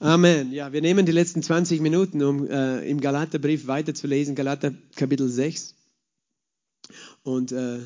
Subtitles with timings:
[0.00, 0.52] Amen.
[0.52, 5.74] Ja, wir nehmen die letzten 20 Minuten, um äh, im Galaterbrief weiterzulesen, Galater Kapitel 6.
[7.24, 7.80] Und äh,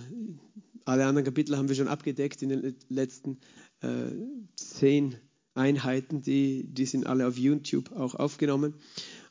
[0.85, 3.39] alle anderen Kapitel haben wir schon abgedeckt in den letzten
[3.81, 4.11] äh,
[4.57, 5.17] zehn
[5.55, 6.21] Einheiten.
[6.21, 8.75] Die, die sind alle auf YouTube auch aufgenommen.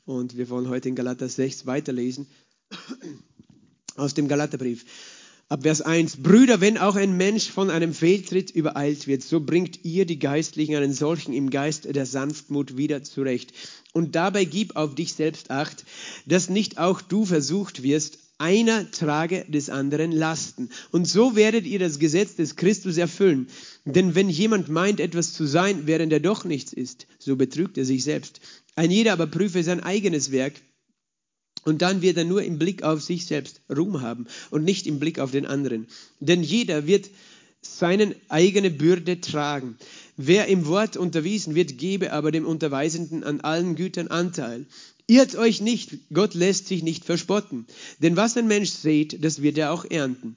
[0.05, 2.25] Und wir wollen heute in Galater 6 weiterlesen
[3.95, 4.85] aus dem Galaterbrief.
[5.51, 6.23] Ab Vers 1.
[6.23, 10.77] Brüder, wenn auch ein Mensch von einem Fehltritt übereilt wird, so bringt ihr die Geistlichen
[10.77, 13.51] einen solchen im Geist der Sanftmut wieder zurecht.
[13.91, 15.83] Und dabei gib auf dich selbst acht,
[16.25, 20.69] dass nicht auch du versucht wirst, einer trage des anderen Lasten.
[20.89, 23.47] Und so werdet ihr das Gesetz des Christus erfüllen.
[23.83, 27.83] Denn wenn jemand meint, etwas zu sein, während er doch nichts ist, so betrügt er
[27.83, 28.39] sich selbst.
[28.77, 30.53] Ein jeder aber prüfe sein eigenes Werk,
[31.63, 34.99] und dann wird er nur im Blick auf sich selbst Ruhm haben und nicht im
[34.99, 35.87] Blick auf den anderen.
[36.19, 37.09] Denn jeder wird
[37.61, 39.77] seine eigene Bürde tragen.
[40.17, 44.65] Wer im Wort unterwiesen wird, gebe aber dem Unterweisenden an allen Gütern Anteil.
[45.07, 47.65] Irrt euch nicht, Gott lässt sich nicht verspotten.
[47.99, 50.35] Denn was ein Mensch sät, das wird er auch ernten.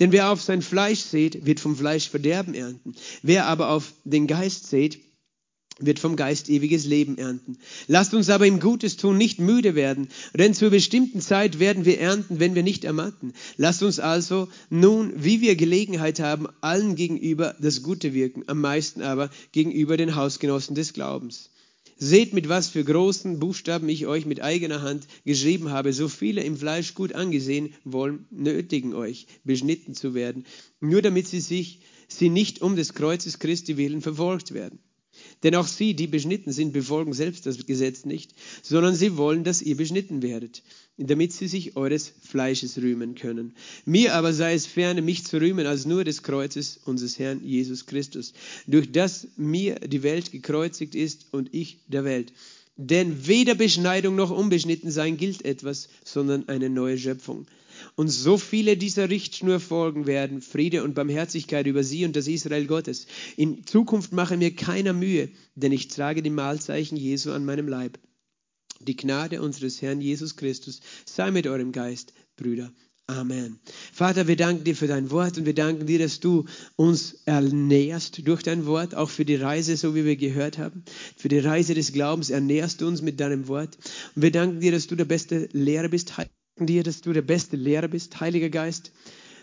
[0.00, 2.94] Denn wer auf sein Fleisch sät, wird vom Fleisch Verderben ernten.
[3.22, 4.98] Wer aber auf den Geist sät,
[5.78, 7.58] wird vom Geist ewiges Leben ernten.
[7.86, 12.00] Lasst uns aber im Gutes tun nicht müde werden, denn zur bestimmten Zeit werden wir
[12.00, 13.32] ernten, wenn wir nicht ermatten.
[13.56, 19.02] Lasst uns also nun, wie wir Gelegenheit haben, allen gegenüber das Gute wirken, am meisten
[19.02, 21.50] aber gegenüber den Hausgenossen des Glaubens.
[22.00, 25.92] Seht, mit was für großen Buchstaben ich euch mit eigener Hand geschrieben habe.
[25.92, 30.44] So viele im Fleisch gut angesehen wollen, nötigen euch, beschnitten zu werden,
[30.78, 34.78] nur damit sie sich, sie nicht um des Kreuzes Christi willen verfolgt werden.
[35.42, 39.62] Denn auch sie, die beschnitten sind, befolgen selbst das Gesetz nicht, sondern sie wollen, dass
[39.62, 40.62] ihr beschnitten werdet,
[40.96, 43.54] damit sie sich eures Fleisches rühmen können.
[43.84, 47.86] Mir aber sei es ferne, mich zu rühmen, als nur des Kreuzes unseres Herrn Jesus
[47.86, 48.32] Christus,
[48.66, 52.32] durch das mir die Welt gekreuzigt ist und ich der Welt.
[52.76, 57.46] Denn weder Beschneidung noch Unbeschnittensein gilt etwas, sondern eine neue Schöpfung.
[57.96, 62.66] Und so viele dieser Richtschnur folgen werden, Friede und Barmherzigkeit über sie und das Israel
[62.66, 63.06] Gottes.
[63.36, 67.98] In Zukunft mache mir keiner Mühe, denn ich trage die Mahlzeichen Jesu an meinem Leib.
[68.80, 72.72] Die Gnade unseres Herrn Jesus Christus sei mit eurem Geist, Brüder.
[73.10, 73.58] Amen.
[73.90, 76.44] Vater, wir danken dir für dein Wort und wir danken dir, dass du
[76.76, 80.84] uns ernährst durch dein Wort, auch für die Reise, so wie wir gehört haben.
[81.16, 83.78] Für die Reise des Glaubens ernährst du uns mit deinem Wort.
[84.14, 86.18] Und wir danken dir, dass du der beste Lehrer bist
[86.66, 88.92] dir, dass du der beste Lehrer bist, Heiliger Geist,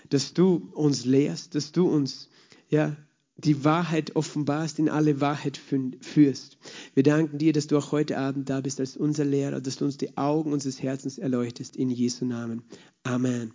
[0.10, 2.30] dass du uns lehrst, dass du uns
[2.70, 2.96] ja,
[3.38, 5.60] die Wahrheit offenbarst, in alle Wahrheit
[6.02, 6.58] führst.
[6.94, 9.86] Wir danken dir, dass du auch heute Abend da bist als unser Lehrer, dass du
[9.86, 12.64] uns die Augen unseres Herzens erleuchtest, in Jesu Namen.
[13.04, 13.54] Amen.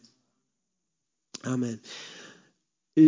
[1.42, 1.80] Amen.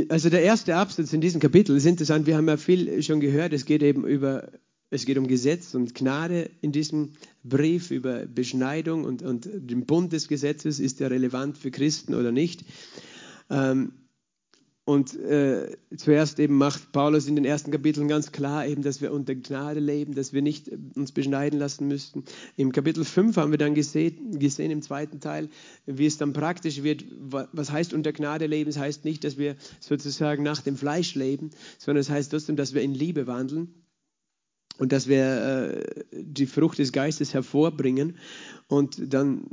[0.08, 2.26] Also der erste Absatz in diesem Kapitel ist interessant.
[2.26, 3.52] Wir haben ja viel schon gehört.
[3.52, 4.50] Es geht eben über
[4.92, 7.12] es geht um Gesetz und Gnade in diesem
[7.44, 10.80] Brief über Beschneidung und, und den Bund des Gesetzes.
[10.80, 12.64] Ist der relevant für Christen oder nicht?
[13.50, 13.92] Ähm,
[14.84, 19.12] und äh, zuerst eben macht Paulus in den ersten Kapiteln ganz klar, eben, dass wir
[19.12, 22.24] unter Gnade leben, dass wir nicht uns beschneiden lassen müssten.
[22.56, 25.50] Im Kapitel 5 haben wir dann gesehen, gesehen im zweiten Teil,
[25.86, 27.04] wie es dann praktisch wird.
[27.20, 28.70] Was heißt unter Gnade leben?
[28.70, 32.74] Es heißt nicht, dass wir sozusagen nach dem Fleisch leben, sondern es heißt trotzdem, dass
[32.74, 33.72] wir in Liebe wandeln
[34.78, 38.16] und dass wir äh, die Frucht des Geistes hervorbringen.
[38.68, 39.46] Und dann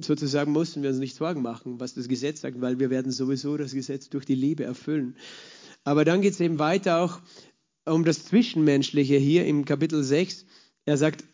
[0.00, 3.56] sozusagen mussten wir uns nicht Sorgen machen, was das Gesetz sagt, weil wir werden sowieso
[3.56, 5.16] das Gesetz durch die Liebe erfüllen.
[5.84, 7.20] Aber dann geht es eben weiter auch
[7.84, 10.46] um das Zwischenmenschliche hier im Kapitel 6.
[10.86, 11.24] Er sagt,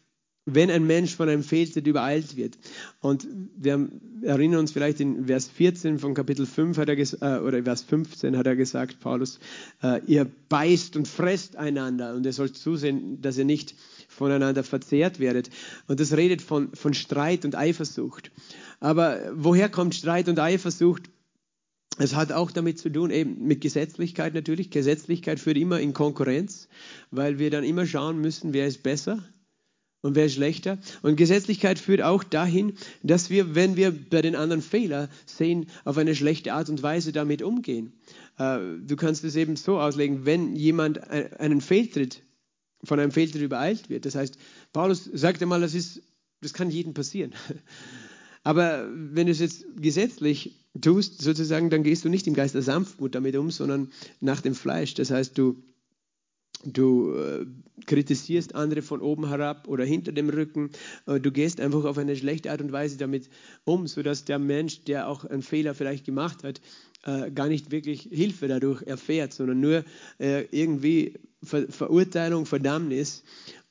[0.46, 2.58] wenn ein Mensch von einem Fehltritt übereilt wird.
[3.00, 3.88] Und wir
[4.22, 8.36] erinnern uns vielleicht in Vers 14 von Kapitel 5 hat er äh, oder Vers 15
[8.36, 9.38] hat er gesagt, Paulus,
[9.82, 13.74] äh, ihr beißt und fresst einander und ihr sollt zusehen, dass ihr nicht
[14.08, 15.50] voneinander verzehrt werdet.
[15.86, 18.30] Und das redet von, von Streit und Eifersucht.
[18.80, 21.10] Aber woher kommt Streit und Eifersucht?
[21.98, 24.70] Es hat auch damit zu tun, eben mit Gesetzlichkeit natürlich.
[24.70, 26.68] Gesetzlichkeit führt immer in Konkurrenz,
[27.10, 29.22] weil wir dann immer schauen müssen, wer ist besser
[30.02, 30.78] und wer schlechter.
[31.02, 35.98] Und Gesetzlichkeit führt auch dahin, dass wir, wenn wir bei den anderen Fehler sehen, auf
[35.98, 37.92] eine schlechte Art und Weise damit umgehen.
[38.38, 42.22] Äh, du kannst es eben so auslegen, wenn jemand einen Fehltritt,
[42.82, 44.06] von einem Fehltritt übereilt wird.
[44.06, 44.38] Das heißt,
[44.72, 46.02] Paulus sagte mal, das, ist,
[46.40, 47.34] das kann jedem passieren.
[48.42, 52.62] Aber wenn du es jetzt gesetzlich tust, sozusagen, dann gehst du nicht im Geist der
[52.62, 54.94] Sanftmut damit um, sondern nach dem Fleisch.
[54.94, 55.62] Das heißt, du
[56.64, 57.46] Du äh,
[57.86, 60.70] kritisierst andere von oben herab oder hinter dem Rücken.
[61.06, 63.30] Äh, du gehst einfach auf eine schlechte Art und Weise damit
[63.64, 66.60] um, sodass der Mensch, der auch einen Fehler vielleicht gemacht hat,
[67.04, 69.84] äh, gar nicht wirklich Hilfe dadurch erfährt, sondern nur
[70.18, 73.22] irgendwie Ver Verurteilung, Verdammnis.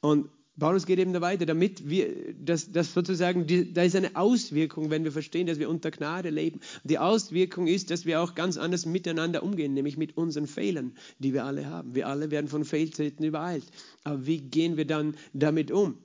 [0.01, 4.15] Und Paulus geht eben da weiter, damit wir, dass, dass sozusagen, die, da ist eine
[4.15, 6.59] Auswirkung, wenn wir verstehen, dass wir unter Gnade leben.
[6.83, 11.33] Die Auswirkung ist, dass wir auch ganz anders miteinander umgehen, nämlich mit unseren Fehlern, die
[11.33, 11.95] wir alle haben.
[11.95, 13.65] Wir alle werden von Fehltritten übereilt.
[14.03, 15.97] Aber wie gehen wir dann damit um?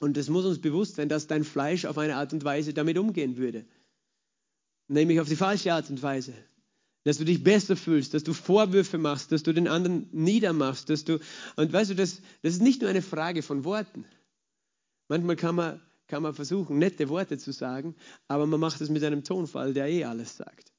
[0.00, 2.98] Und es muss uns bewusst sein, dass dein Fleisch auf eine Art und Weise damit
[2.98, 3.64] umgehen würde.
[4.88, 6.34] Nämlich auf die falsche Art und Weise
[7.04, 11.04] dass du dich besser fühlst, dass du Vorwürfe machst, dass du den anderen niedermachst, dass
[11.04, 11.20] du
[11.56, 14.04] und weißt du, das, das ist nicht nur eine Frage von Worten.
[15.08, 17.94] Manchmal kann man, kann man versuchen, nette Worte zu sagen,
[18.26, 20.72] aber man macht es mit einem Tonfall, der eh alles sagt.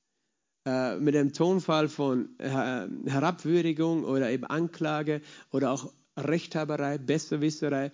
[0.68, 5.21] Äh, mit einem Tonfall von äh, Herabwürdigung oder eben Anklage
[5.51, 7.92] oder auch Rechthaberei, Besserwisserei.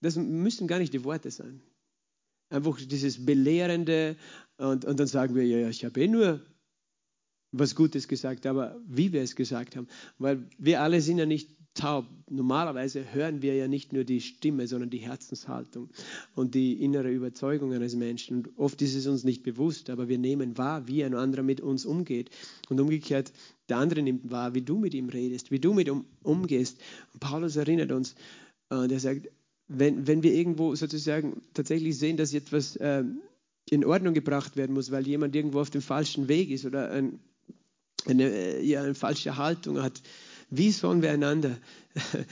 [0.00, 1.60] Das müssen gar nicht die Worte sein.
[2.48, 4.16] Einfach dieses Belehrende
[4.56, 6.40] und, und dann sagen wir, ja, ich habe eh nur
[7.52, 9.86] was Gutes gesagt, aber wie wir es gesagt haben.
[10.18, 12.06] Weil wir alle sind ja nicht taub.
[12.28, 15.90] Normalerweise hören wir ja nicht nur die Stimme, sondern die Herzenshaltung
[16.34, 18.38] und die innere Überzeugung eines Menschen.
[18.38, 21.60] Und oft ist es uns nicht bewusst, aber wir nehmen wahr, wie ein anderer mit
[21.60, 22.30] uns umgeht.
[22.68, 23.32] Und umgekehrt,
[23.68, 26.78] der andere nimmt wahr, wie du mit ihm redest, wie du mit ihm umgehst.
[27.12, 28.14] Und Paulus erinnert uns,
[28.68, 29.28] und er sagt,
[29.68, 33.04] wenn, wenn wir irgendwo sozusagen tatsächlich sehen, dass etwas äh,
[33.68, 37.20] in Ordnung gebracht werden muss, weil jemand irgendwo auf dem falschen Weg ist oder ein
[38.08, 40.00] eine, äh, ja, eine falsche Haltung hat.
[40.50, 41.56] Wie sollen wir einander?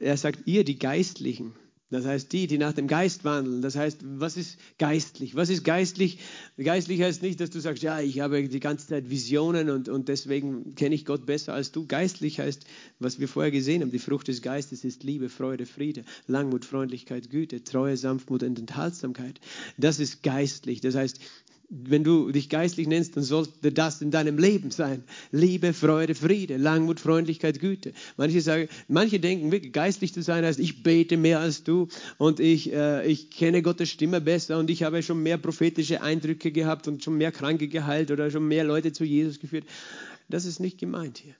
[0.00, 1.54] Er sagt, ihr, die Geistlichen,
[1.90, 3.62] das heißt die, die nach dem Geist wandeln.
[3.62, 5.34] Das heißt, was ist geistlich?
[5.34, 6.18] Was ist geistlich?
[6.58, 10.08] Geistlich heißt nicht, dass du sagst, ja, ich habe die ganze Zeit Visionen und, und
[10.08, 11.86] deswegen kenne ich Gott besser als du.
[11.86, 12.66] Geistlich heißt,
[12.98, 17.30] was wir vorher gesehen haben, die Frucht des Geistes ist Liebe, Freude, Friede, Langmut, Freundlichkeit,
[17.30, 19.40] Güte, Treue, Sanftmut und Enthaltsamkeit.
[19.78, 20.82] Das ist geistlich.
[20.82, 21.20] Das heißt,
[21.70, 25.04] wenn du dich geistlich nennst, dann sollte das in deinem Leben sein.
[25.32, 27.92] Liebe, Freude, Friede, Langmut, Freundlichkeit, Güte.
[28.16, 32.40] Manche sagen, manche denken wirklich, geistlich zu sein heißt, ich bete mehr als du und
[32.40, 36.88] ich, äh, ich kenne Gottes Stimme besser und ich habe schon mehr prophetische Eindrücke gehabt
[36.88, 39.64] und schon mehr Kranke geheilt oder schon mehr Leute zu Jesus geführt.
[40.30, 41.34] Das ist nicht gemeint hier.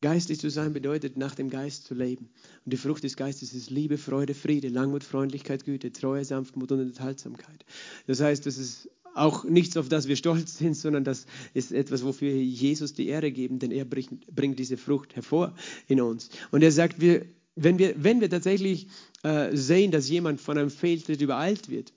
[0.00, 2.28] Geistlich zu sein bedeutet, nach dem Geist zu leben.
[2.64, 6.80] Und die Frucht des Geistes ist Liebe, Freude, Friede, Langmut, Freundlichkeit, Güte, Treue, Sanftmut und
[6.80, 7.64] Enthaltsamkeit.
[8.06, 12.04] Das heißt, das ist auch nichts, auf das wir stolz sind, sondern das ist etwas,
[12.04, 15.54] wofür wir Jesus die Ehre geben, denn er bringt, bringt diese Frucht hervor
[15.86, 16.30] in uns.
[16.50, 17.24] Und er sagt, wir,
[17.54, 18.88] wenn, wir, wenn wir tatsächlich
[19.22, 21.92] äh, sehen, dass jemand von einem Fehltritt übereilt wird,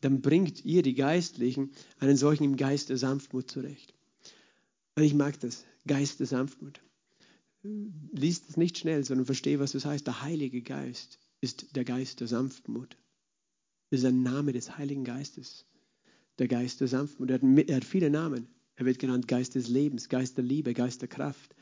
[0.00, 3.94] dann bringt ihr, die Geistlichen, einen solchen im Geist der Sanftmut zurecht.
[4.96, 6.80] Und ich mag das, Geist der Sanftmut.
[7.62, 10.06] Lies es nicht schnell, sondern verstehe, was das heißt.
[10.06, 12.96] Der Heilige Geist ist der Geist der Sanftmut.
[13.90, 15.64] Das ist ein Name des Heiligen Geistes
[16.38, 17.30] der Geist der Sanftmut.
[17.30, 18.46] Er hat, er hat viele Namen.
[18.76, 21.54] Er wird genannt Geist des Lebens, Geist der Liebe, Geist der Kraft,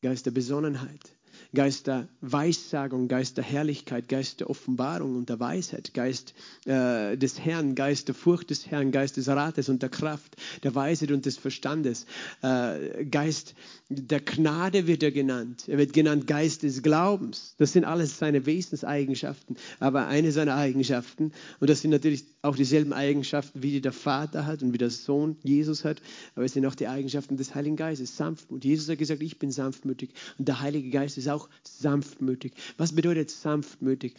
[0.00, 1.16] Geist der Besonnenheit,
[1.54, 6.34] Geist der Weissagung, Geist der Herrlichkeit, Geist der Offenbarung und der Weisheit, Geist
[6.64, 10.74] äh, des Herrn, Geist der Furcht des Herrn, Geist des Rates und der Kraft, der
[10.74, 12.06] Weisheit und des Verstandes,
[12.42, 13.54] äh, Geist
[13.88, 15.64] der Gnade wird er genannt.
[15.68, 17.54] Er wird genannt Geist des Glaubens.
[17.58, 19.56] Das sind alles seine Wesenseigenschaften.
[19.80, 24.46] Aber eine seiner Eigenschaften, und das sind natürlich auch dieselben Eigenschaften, wie die der Vater
[24.46, 26.02] hat und wie der Sohn Jesus hat,
[26.34, 28.64] aber es sind auch die Eigenschaften des Heiligen Geistes, Sanftmut.
[28.64, 32.52] Jesus hat gesagt, ich bin sanftmütig und der Heilige Geist ist auch sanftmütig.
[32.76, 34.14] Was bedeutet sanftmütig?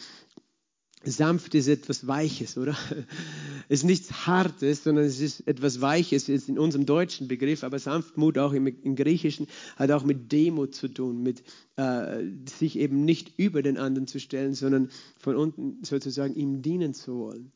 [1.05, 2.77] Sanft ist etwas Weiches, oder?
[3.69, 7.79] Es ist nichts Hartes, sondern es ist etwas Weiches, ist in unserem deutschen Begriff, aber
[7.79, 9.47] Sanftmut auch im, im Griechischen
[9.77, 11.43] hat auch mit Demut zu tun, mit
[11.77, 12.23] äh,
[12.59, 17.15] sich eben nicht über den anderen zu stellen, sondern von unten sozusagen ihm dienen zu
[17.15, 17.53] wollen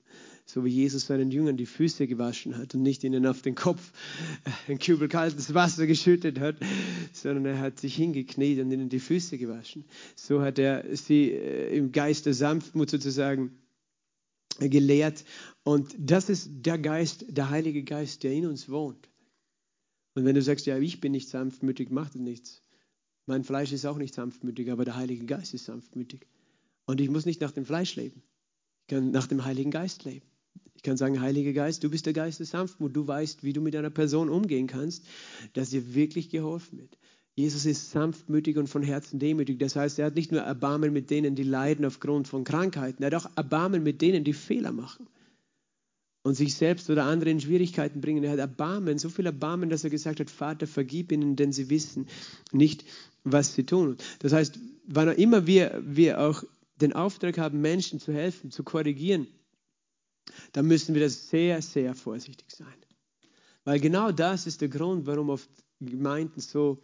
[0.47, 3.91] so wie Jesus seinen Jüngern die Füße gewaschen hat und nicht ihnen auf den Kopf
[4.69, 6.55] ein Kübel kaltes Wasser geschüttet hat,
[7.11, 9.83] sondern er hat sich hingekniet und ihnen die Füße gewaschen.
[10.15, 13.59] So hat er sie äh, im Geist der Sanftmut sozusagen
[14.57, 15.25] gelehrt.
[15.63, 19.09] Und das ist der Geist, der Heilige Geist, der in uns wohnt.
[20.15, 22.63] Und wenn du sagst, ja, ich bin nicht sanftmütig, macht nichts.
[23.25, 26.25] Mein Fleisch ist auch nicht sanftmütig, aber der Heilige Geist ist sanftmütig.
[26.85, 28.23] Und ich muss nicht nach dem Fleisch leben.
[28.81, 30.25] Ich kann nach dem Heiligen Geist leben.
[30.87, 32.95] Kann sagen, Heiliger Geist, du bist der Geist des Sanftmut.
[32.95, 35.03] Du weißt, wie du mit einer Person umgehen kannst,
[35.51, 36.97] dass dir wirklich geholfen wird.
[37.35, 39.59] Jesus ist sanftmütig und von Herzen demütig.
[39.59, 43.07] Das heißt, er hat nicht nur Erbarmen mit denen, die leiden aufgrund von Krankheiten, er
[43.07, 45.07] hat auch Erbarmen mit denen, die Fehler machen
[46.23, 48.23] und sich selbst oder andere in Schwierigkeiten bringen.
[48.23, 51.69] Er hat Erbarmen, so viel Erbarmen, dass er gesagt hat, Vater, vergib ihnen, denn sie
[51.69, 52.07] wissen
[52.53, 52.85] nicht,
[53.25, 53.97] was sie tun.
[54.19, 56.45] Das heißt, wann immer wir, wir auch
[56.79, 59.27] den Auftrag haben, Menschen zu helfen, zu korrigieren,
[60.53, 62.73] dann müssen wir sehr, sehr vorsichtig sein.
[63.63, 66.81] Weil genau das ist der Grund, warum oft Gemeinden so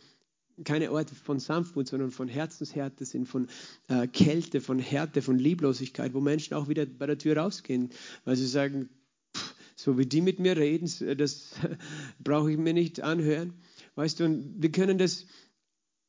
[0.63, 3.47] keine Orte von Sanftmut, sondern von Herzenshärte sind, von
[3.88, 7.89] äh, Kälte, von Härte, von Lieblosigkeit, wo Menschen auch wieder bei der Tür rausgehen,
[8.25, 8.89] weil sie sagen,
[9.35, 11.53] pff, so wie die mit mir reden, das
[12.19, 13.53] brauche ich mir nicht anhören.
[13.95, 15.25] Weißt du, und wir können das,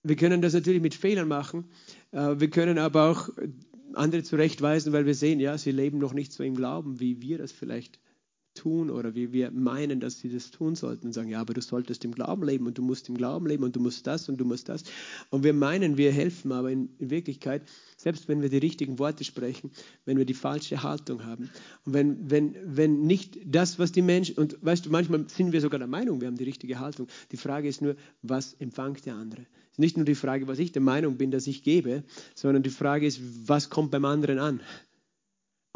[0.03, 1.67] wir können das natürlich mit Fehlern machen.
[2.13, 3.29] Äh, wir können aber auch
[3.97, 7.39] andere zurechtweisen, weil wir sehen, ja, sie leben noch nicht so im Glauben, wie wir
[7.39, 7.99] das vielleicht
[8.55, 11.61] tun oder wie wir meinen, dass sie das tun sollten und sagen, ja, aber du
[11.61, 14.39] solltest im Glauben leben und du musst im Glauben leben und du musst das und
[14.39, 14.85] du musst das.
[15.31, 17.63] Und wir meinen, wir helfen, aber in, in Wirklichkeit,
[17.97, 19.71] selbst wenn wir die richtigen Worte sprechen,
[20.05, 21.51] wenn wir die falsche Haltung haben
[21.85, 25.61] und wenn, wenn, wenn nicht das, was die Menschen, und weißt du, manchmal sind wir
[25.61, 27.09] sogar der Meinung, wir haben die richtige Haltung.
[27.33, 29.43] Die Frage ist nur, was empfängt der andere?
[29.43, 32.63] Es ist nicht nur die Frage, was ich der Meinung bin, dass ich gebe, sondern
[32.63, 34.61] die Frage ist, was kommt beim anderen an?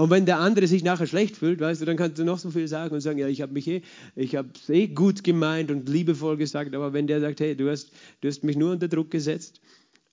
[0.00, 2.52] Und wenn der andere sich nachher schlecht fühlt, weißt du, dann kannst du noch so
[2.52, 3.83] viel sagen und sagen, ja, ich habe mich eh,
[4.14, 7.90] ich habe eh gut gemeint und liebevoll gesagt, aber wenn der sagt, hey, du hast,
[8.21, 9.61] du hast mich nur unter Druck gesetzt,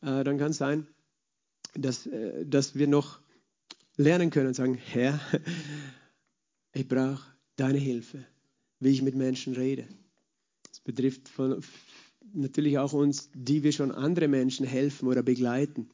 [0.02, 0.88] äh, dann kann es sein,
[1.76, 3.20] dass, äh, dass wir noch
[3.96, 5.20] lernen können und sagen, Herr,
[6.74, 7.24] ich brauche
[7.56, 8.26] deine Hilfe,
[8.80, 9.88] wie ich mit Menschen rede.
[10.68, 11.62] Das betrifft von,
[12.34, 15.92] natürlich auch uns, die wir schon andere Menschen helfen oder begleiten.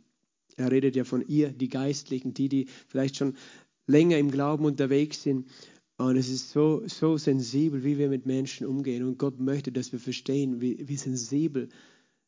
[0.58, 3.36] Er redet ja von ihr, die Geistlichen, die, die vielleicht schon
[3.88, 5.48] länger im Glauben unterwegs sind.
[5.98, 9.04] Und es ist so, so sensibel, wie wir mit Menschen umgehen.
[9.04, 11.70] Und Gott möchte, dass wir verstehen, wie, wie sensibel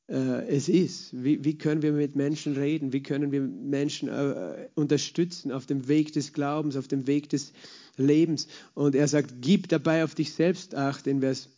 [0.08, 1.12] äh, es ist.
[1.24, 2.94] Wie, wie, können wir mit Menschen reden?
[2.94, 7.54] Wie können wir Menschen äh, unterstützen auf dem Weg des Glaubens, auf dem Weg des
[7.98, 8.48] Lebens?
[8.76, 11.08] Und er sagt, gib dabei auf dich selbst acht.
[11.08, 11.50] In Vers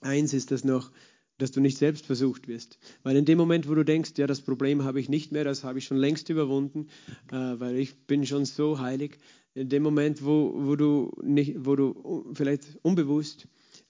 [0.00, 0.90] 1 ist das noch
[1.40, 2.78] dass du nicht selbst versucht wirst.
[3.02, 5.64] Weil in dem Moment, wo du denkst, ja, das Problem habe ich nicht mehr, das
[5.64, 6.88] habe ich schon längst überwunden,
[7.32, 9.18] äh, weil ich bin schon so heilig,
[9.54, 13.48] in dem Moment, wo, wo, du, nicht, wo du vielleicht unbewusst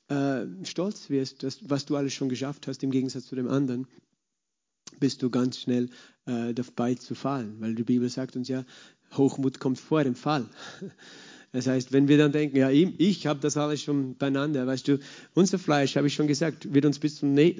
[0.09, 3.87] äh, stolz wirst, dass, was du alles schon geschafft hast, im Gegensatz zu dem anderen,
[4.99, 5.91] bist du ganz schnell
[6.27, 7.61] äh, dabei zu fallen.
[7.61, 8.65] Weil die Bibel sagt uns ja,
[9.17, 10.49] Hochmut kommt vor dem Fall.
[11.53, 14.99] Das heißt, wenn wir dann denken, ja, ich habe das alles schon beieinander, weißt du,
[15.35, 17.55] unser Fleisch, habe ich schon gesagt, wird uns bis zum ne-,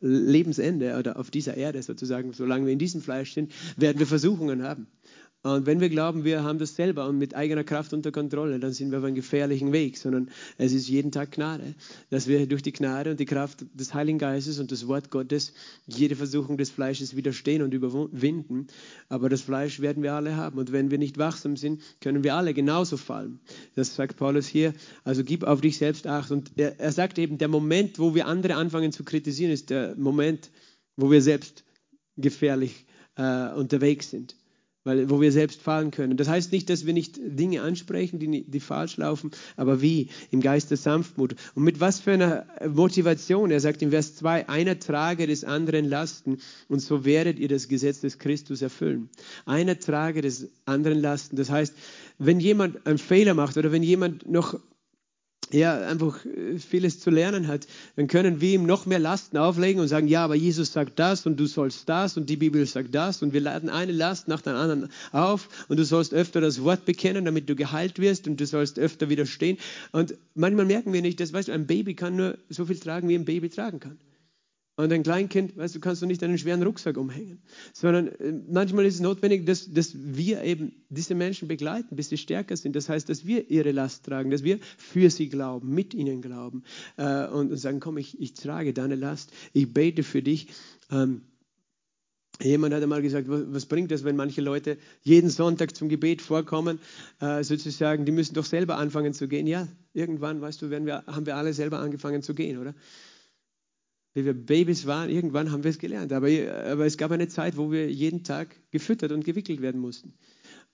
[0.00, 4.62] Lebensende oder auf dieser Erde sozusagen, solange wir in diesem Fleisch sind, werden wir Versuchungen
[4.62, 4.86] haben.
[5.46, 8.72] Und wenn wir glauben, wir haben das selber und mit eigener Kraft unter Kontrolle, dann
[8.72, 11.76] sind wir auf einem gefährlichen Weg, sondern es ist jeden Tag Gnade,
[12.10, 15.52] dass wir durch die Gnade und die Kraft des Heiligen Geistes und das Wort Gottes
[15.86, 18.66] jede Versuchung des Fleisches widerstehen und überwinden.
[19.08, 20.58] Aber das Fleisch werden wir alle haben.
[20.58, 23.38] Und wenn wir nicht wachsam sind, können wir alle genauso fallen.
[23.76, 24.74] Das sagt Paulus hier.
[25.04, 26.32] Also gib auf dich selbst Acht.
[26.32, 29.94] Und er, er sagt eben, der Moment, wo wir andere anfangen zu kritisieren, ist der
[29.96, 30.50] Moment,
[30.96, 31.62] wo wir selbst
[32.16, 32.84] gefährlich
[33.14, 34.34] äh, unterwegs sind
[34.86, 36.16] weil, wo wir selbst fallen können.
[36.16, 40.08] Das heißt nicht, dass wir nicht Dinge ansprechen, die, die falsch laufen, aber wie?
[40.30, 41.34] Im Geist der Sanftmut.
[41.56, 43.50] Und mit was für einer Motivation?
[43.50, 46.38] Er sagt in Vers 2, einer trage des anderen Lasten
[46.68, 49.10] und so werdet ihr das Gesetz des Christus erfüllen.
[49.44, 51.34] Einer trage des anderen Lasten.
[51.34, 51.74] Das heißt,
[52.18, 54.56] wenn jemand einen Fehler macht oder wenn jemand noch
[55.52, 59.80] ja, einfach äh, vieles zu lernen hat, dann können wir ihm noch mehr Lasten auflegen
[59.80, 62.94] und sagen, ja, aber Jesus sagt das und du sollst das und die Bibel sagt
[62.94, 66.62] das und wir laden eine Last nach der anderen auf und du sollst öfter das
[66.62, 69.58] Wort bekennen, damit du geheilt wirst und du sollst öfter widerstehen.
[69.92, 73.08] Und manchmal merken wir nicht, dass, weißt du, ein Baby kann nur so viel tragen,
[73.08, 73.98] wie ein Baby tragen kann.
[74.78, 77.38] Und ein Kleinkind, weißt du, kannst du nicht einen schweren Rucksack umhängen,
[77.72, 82.18] sondern äh, manchmal ist es notwendig, dass, dass wir eben diese Menschen begleiten, bis sie
[82.18, 82.76] stärker sind.
[82.76, 86.62] Das heißt, dass wir ihre Last tragen, dass wir für sie glauben, mit ihnen glauben
[86.98, 90.48] äh, und, und, sagen, komm, ich, ich trage deine Last, ich bete für dich.
[90.90, 91.22] Ähm,
[92.42, 96.80] Jemand hat einmal gesagt, was bringt es, wenn manche Leute jeden Sonntag zum Gebet vorkommen,
[97.18, 99.46] äh, sozusagen, die müssen doch selber anfangen zu gehen.
[99.46, 102.74] Ja, irgendwann, weißt du, wir, haben wir alle selber angefangen zu gehen, oder?
[104.16, 106.10] Wie wir Babys waren, irgendwann haben wir es gelernt.
[106.10, 110.14] Aber, aber es gab eine Zeit, wo wir jeden Tag gefüttert und gewickelt werden mussten.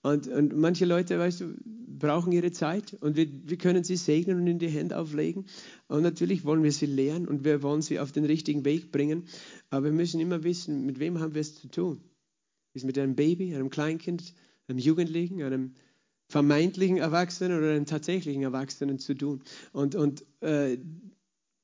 [0.00, 4.38] Und, und manche Leute, weißt du, brauchen ihre Zeit und wir, wir können sie segnen
[4.38, 5.46] und in die Hände auflegen.
[5.88, 9.24] Und natürlich wollen wir sie lehren und wir wollen sie auf den richtigen Weg bringen.
[9.70, 12.00] Aber wir müssen immer wissen, mit wem haben wir es zu tun.
[12.74, 14.34] Ist mit einem Baby, einem Kleinkind,
[14.68, 15.74] einem Jugendlichen, einem
[16.28, 19.42] vermeintlichen Erwachsenen oder einem tatsächlichen Erwachsenen zu tun.
[19.72, 20.78] Und, und äh,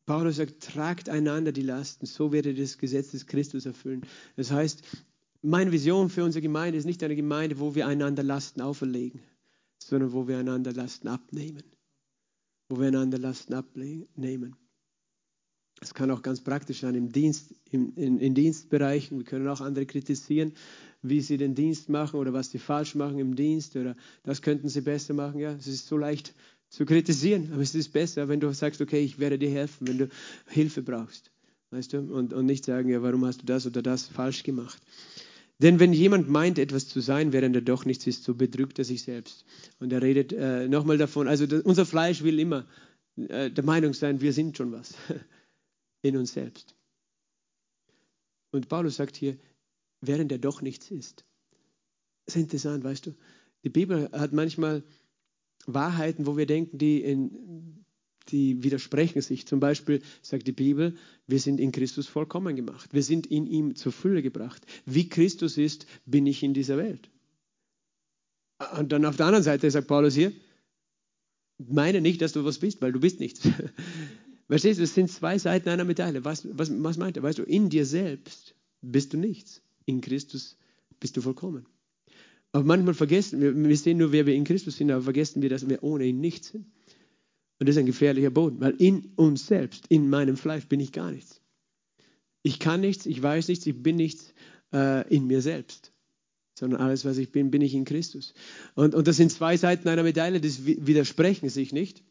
[0.09, 4.07] Paulus sagt, tragt einander die Lasten, so werdet ihr das Gesetz des Christus erfüllen.
[4.37, 4.83] Das heißt,
[5.43, 9.21] meine Vision für unsere Gemeinde ist nicht eine Gemeinde, wo wir einander Lasten auferlegen,
[9.77, 11.63] sondern wo wir einander Lasten abnehmen.
[12.71, 14.57] Wo wir einander Lasten abnehmen.
[15.83, 19.19] Es kann auch ganz praktisch sein im Dienst, in, in, in Dienstbereichen.
[19.19, 20.55] Wir können auch andere kritisieren,
[21.03, 24.71] wie sie den Dienst machen oder was sie falsch machen im Dienst oder das könnten
[24.71, 25.39] sie besser machen.
[25.39, 26.35] Ja, es ist so leicht
[26.69, 27.51] zu kritisieren.
[27.53, 30.09] Aber es ist besser, wenn du sagst, okay, ich werde dir helfen, wenn du
[30.49, 31.31] Hilfe brauchst.
[31.71, 31.99] Weißt du?
[31.99, 34.81] Und, und nicht sagen, ja, warum hast du das oder das falsch gemacht?
[35.61, 38.85] Denn wenn jemand meint, etwas zu sein, während er doch nichts ist, so betrügt er
[38.85, 39.45] sich selbst.
[39.81, 42.65] Und er redet äh, nochmal davon, also das, unser Fleisch will immer
[43.17, 44.95] äh, der Meinung sein, wir sind schon was
[46.03, 46.75] in uns selbst.
[48.53, 49.37] Und Paulus sagt hier,
[50.01, 51.25] während er doch nichts ist.
[52.25, 53.15] Das ist interessant, weißt du.
[53.65, 54.85] Die Bibel hat manchmal
[55.69, 57.85] Wahrheiten, wo wir denken, die, in,
[58.29, 59.47] die widersprechen sich.
[59.47, 60.97] Zum Beispiel sagt die Bibel,
[61.27, 62.93] wir sind in Christus vollkommen gemacht.
[62.93, 64.67] Wir sind in ihm zur Fülle gebracht.
[64.87, 67.11] Wie Christus ist, bin ich in dieser Welt.
[68.77, 70.33] Und dann auf der anderen Seite sagt Paulus hier,
[71.59, 73.41] meine nicht, dass du was bist, weil du bist nichts.
[74.49, 76.25] Verstehst du, es sind zwei Seiten einer Medaille.
[76.25, 77.23] Was, was, was meint er?
[77.23, 79.63] Weißt du, in dir selbst bist du nichts.
[79.85, 80.57] In Christus
[81.01, 81.67] bist du vollkommen.
[82.53, 85.49] Aber manchmal vergessen wir, wir sehen nur, wer wir in Christus sind, aber vergessen wir,
[85.49, 86.67] dass wir ohne ihn nichts sind.
[87.59, 90.93] Und das ist ein gefährlicher Boden, weil in uns selbst, in meinem Fleisch bin ich
[90.93, 91.41] gar nichts.
[92.43, 94.33] Ich kann nichts, ich weiß nichts, ich bin nichts
[94.73, 95.93] äh, in mir selbst,
[96.55, 98.33] sondern alles, was ich bin, bin ich in Christus.
[98.75, 102.05] Und, und das sind zwei Seiten einer Medaille, das widersprechen sich nicht,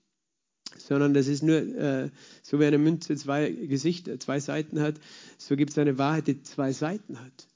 [0.77, 2.10] sondern das ist nur, äh,
[2.44, 4.96] so wie eine Münze zwei Gesichter, zwei Seiten hat,
[5.38, 7.48] so gibt es eine Wahrheit, die zwei Seiten hat.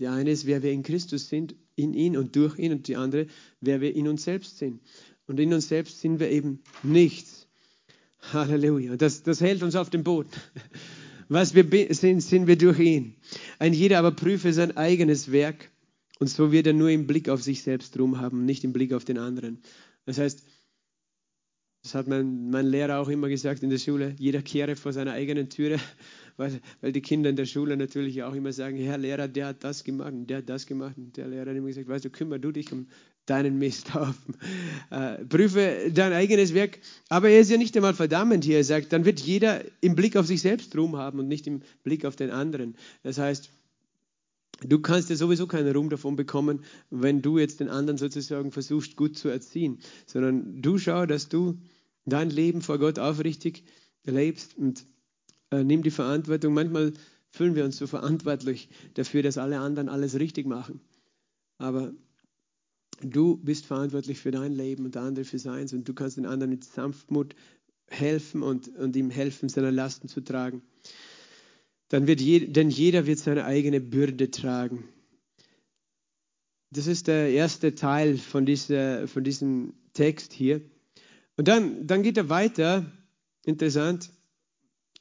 [0.00, 2.96] Die eine ist, wer wir in Christus sind, in ihn und durch ihn, und die
[2.96, 3.26] andere,
[3.60, 4.80] wer wir in uns selbst sind.
[5.26, 7.46] Und in uns selbst sind wir eben nichts.
[8.32, 8.96] Halleluja.
[8.96, 10.30] Das, das hält uns auf dem Boden.
[11.28, 13.14] Was wir sind, sind wir durch ihn.
[13.58, 15.70] Ein jeder aber prüfe sein eigenes Werk
[16.18, 18.92] und so wird er nur im Blick auf sich selbst drum haben, nicht im Blick
[18.94, 19.62] auf den anderen.
[20.06, 20.42] Das heißt,
[21.82, 25.12] das hat mein, mein Lehrer auch immer gesagt in der Schule, jeder kehre vor seiner
[25.12, 25.78] eigenen Türe
[26.40, 29.62] weil, weil die Kinder in der Schule natürlich auch immer sagen, Herr Lehrer, der hat
[29.62, 30.94] das gemacht und der hat das gemacht.
[30.96, 32.88] Und der Lehrer hat immer gesagt, weißt du, kümmere du dich um
[33.26, 34.36] deinen Misthaufen.
[34.90, 36.80] Äh, prüfe dein eigenes Werk.
[37.08, 38.56] Aber er ist ja nicht einmal verdammend hier.
[38.56, 41.60] Er sagt, dann wird jeder im Blick auf sich selbst Ruhm haben und nicht im
[41.84, 42.74] Blick auf den anderen.
[43.04, 43.50] Das heißt,
[44.66, 48.96] du kannst ja sowieso keinen Ruhm davon bekommen, wenn du jetzt den anderen sozusagen versuchst,
[48.96, 51.60] gut zu erziehen, sondern du schau, dass du
[52.04, 53.62] dein Leben vor Gott aufrichtig
[54.04, 54.86] lebst und
[55.50, 56.54] äh, nimm die Verantwortung.
[56.54, 56.92] Manchmal
[57.30, 60.80] fühlen wir uns so verantwortlich dafür, dass alle anderen alles richtig machen.
[61.58, 61.92] Aber
[63.02, 66.26] du bist verantwortlich für dein Leben und der andere für seins und du kannst den
[66.26, 67.34] anderen mit Sanftmut
[67.88, 70.62] helfen und, und ihm helfen, seine Lasten zu tragen.
[71.88, 74.84] Dann wird je, denn jeder wird seine eigene Bürde tragen.
[76.70, 80.60] Das ist der erste Teil von, dieser, von diesem Text hier.
[81.36, 82.86] Und dann, dann geht er weiter,
[83.44, 84.10] interessant,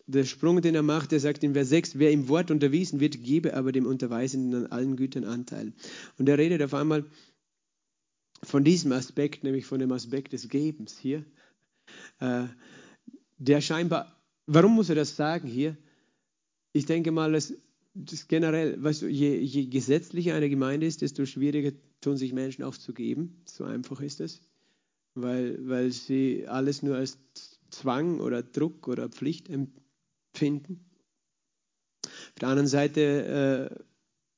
[0.10, 3.24] der Sprung, den er macht, er sagt in Vers 6, wer im Wort unterwiesen wird,
[3.24, 5.72] gebe aber dem Unterweisenden an allen Gütern Anteil.
[6.17, 7.06] Und er redet auf einmal
[8.41, 11.24] von diesem Aspekt, nämlich von dem Aspekt des Gebens hier,
[12.19, 12.45] äh,
[13.38, 15.78] der scheinbar, warum muss er das sagen hier?
[16.74, 17.54] Ich denke mal, dass
[17.93, 22.63] das generell, weißt du, je, je gesetzlicher eine Gemeinde ist, desto schwieriger tun sich Menschen
[22.63, 23.41] auch zu geben.
[23.45, 24.41] So einfach ist es,
[25.13, 27.19] weil, weil sie alles nur als
[27.69, 29.50] Zwang oder Druck oder Pflicht
[30.39, 30.86] finden.
[32.06, 33.80] Auf der anderen Seite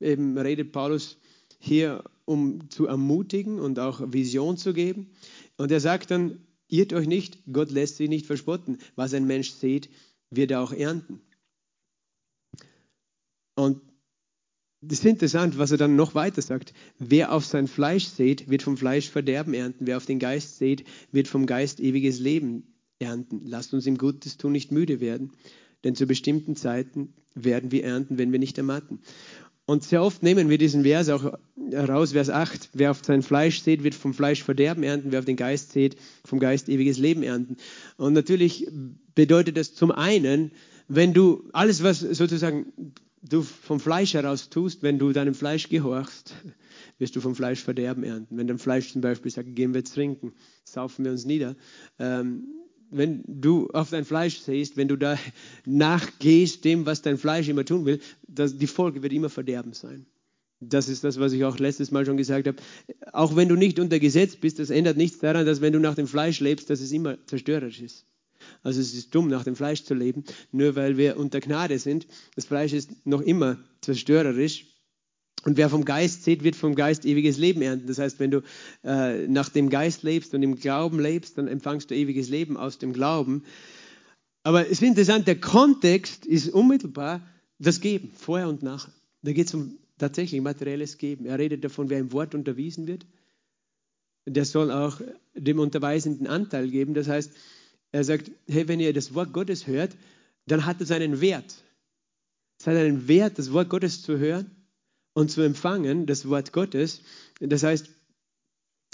[0.02, 1.18] äh, eben redet Paulus
[1.60, 5.12] hier, um zu ermutigen und auch Vision zu geben.
[5.58, 8.80] Und er sagt dann, irrt euch nicht, Gott lässt sich nicht verspotten.
[8.96, 9.90] Was ein Mensch sät,
[10.30, 11.22] wird er auch ernten.
[13.56, 13.82] Und
[14.84, 16.74] das ist interessant, was er dann noch weiter sagt.
[16.98, 19.86] Wer auf sein Fleisch sät, wird vom Fleisch Verderben ernten.
[19.86, 23.42] Wer auf den Geist sät, wird vom Geist ewiges Leben ernten.
[23.46, 25.34] Lasst uns im Gutes tun nicht müde werden,
[25.84, 29.00] denn zu bestimmten Zeiten werden wir ernten, wenn wir nicht ermatten.
[29.66, 31.34] Und sehr oft nehmen wir diesen Vers auch
[31.72, 32.72] heraus, Vers 8.
[32.74, 35.12] Wer auf sein Fleisch sät, wird vom Fleisch Verderben ernten.
[35.12, 37.58] Wer auf den Geist sät, vom Geist ewiges Leben ernten.
[37.98, 38.68] Und natürlich
[39.16, 40.52] bedeutet das zum einen,
[40.88, 46.34] wenn du alles, was sozusagen du vom Fleisch heraus tust, wenn du deinem Fleisch gehorchst,
[46.98, 48.38] wirst du vom Fleisch Verderben ernten.
[48.38, 51.56] Wenn dein Fleisch zum Beispiel sagt, gehen wir trinken, saufen wir uns nieder,
[52.00, 52.46] ähm,
[52.92, 55.18] wenn du auf dein Fleisch siehst, wenn du da
[55.66, 60.06] nachgehst dem, was dein Fleisch immer tun will, das, die Folge wird immer Verderben sein.
[60.60, 62.58] Das ist das, was ich auch letztes Mal schon gesagt habe.
[63.14, 65.96] Auch wenn du nicht unter Gesetz bist, das ändert nichts daran, dass wenn du nach
[65.96, 68.06] dem Fleisch lebst, dass es immer zerstörerisch ist.
[68.62, 72.08] Also es ist dumm, nach dem Fleisch zu leben, nur weil wir unter Gnade sind.
[72.36, 74.71] Das Fleisch ist noch immer zerstörerisch
[75.44, 77.88] und wer vom Geist sieht, wird vom Geist ewiges Leben ernten.
[77.88, 78.42] Das heißt, wenn du
[78.84, 82.78] äh, nach dem Geist lebst und im Glauben lebst, dann empfangst du ewiges Leben aus
[82.78, 83.44] dem Glauben.
[84.44, 87.22] Aber es ist interessant, der Kontext ist unmittelbar
[87.58, 88.94] das Geben, vorher und nachher.
[89.24, 91.26] Da geht es um tatsächlich materielles Geben.
[91.26, 93.06] Er redet davon, wer im Wort unterwiesen wird,
[94.28, 95.02] der soll auch
[95.34, 96.94] dem Unterweisenden Anteil geben.
[96.94, 97.32] Das heißt,
[97.92, 99.96] er sagt, hey, wenn ihr das Wort Gottes hört,
[100.46, 101.64] dann hat es einen Wert.
[102.60, 104.50] Es hat einen Wert, das Wort Gottes zu hören
[105.14, 107.02] und zu empfangen, das Wort Gottes.
[107.40, 107.90] Das heißt,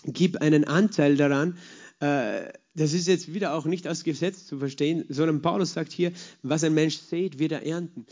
[0.05, 1.57] gib einen Anteil daran.
[1.99, 6.11] Äh, das ist jetzt wieder auch nicht als Gesetz zu verstehen, sondern Paulus sagt hier,
[6.43, 8.05] was ein Mensch sät, wird er ernten.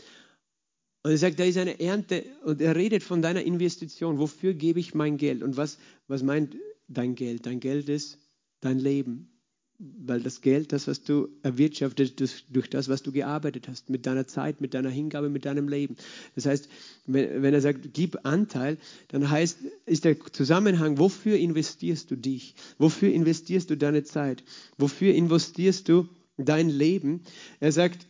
[1.04, 4.18] Und er sagt, da ist eine Ernte und er redet von deiner Investition.
[4.18, 5.44] Wofür gebe ich mein Geld?
[5.44, 6.56] Und was, was meint
[6.88, 7.46] dein Geld?
[7.46, 8.18] Dein Geld ist
[8.60, 9.35] dein Leben.
[9.78, 12.18] Weil das Geld, das, was du erwirtschaftet,
[12.50, 15.96] durch das, was du gearbeitet hast, mit deiner Zeit, mit deiner Hingabe, mit deinem Leben.
[16.34, 16.68] Das heißt,
[17.06, 22.54] wenn, wenn er sagt, gib Anteil, dann heißt, ist der Zusammenhang, wofür investierst du dich?
[22.78, 24.44] Wofür investierst du deine Zeit?
[24.78, 26.08] Wofür investierst du
[26.38, 27.20] dein Leben?
[27.60, 28.06] Er sagt,